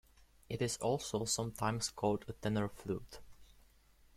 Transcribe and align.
It 0.49 0.63
is 0.63 0.77
also 0.77 1.25
sometimes 1.25 1.91
called 1.91 2.25
a 2.27 2.33
tenor 2.33 2.69
flute. 2.69 3.19